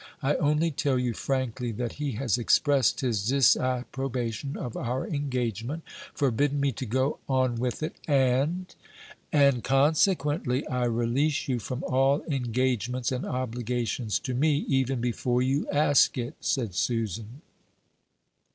I 0.23 0.33
only 0.37 0.71
tell 0.71 0.97
you, 0.97 1.13
frankly, 1.13 1.71
that 1.73 1.91
he 1.93 2.13
has 2.13 2.35
expressed 2.39 3.01
his 3.01 3.27
disapprobation 3.27 4.57
of 4.57 4.75
our 4.75 5.07
engagement, 5.07 5.83
forbidden 6.15 6.59
me 6.59 6.71
to 6.71 6.87
go 6.87 7.19
on 7.29 7.57
with 7.57 7.83
it, 7.83 7.97
and" 8.07 8.73
"And, 9.31 9.63
consequently, 9.63 10.65
I 10.67 10.85
release 10.85 11.47
you 11.47 11.59
from 11.59 11.83
all 11.83 12.23
engagements 12.23 13.11
and 13.11 13.27
obligations 13.27 14.17
to 14.21 14.33
me, 14.33 14.65
even 14.67 15.01
before 15.01 15.43
you 15.43 15.69
ask 15.69 16.17
it," 16.17 16.33
said 16.39 16.73
Susan. 16.73 17.41